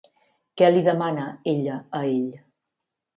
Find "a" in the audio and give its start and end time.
1.99-2.01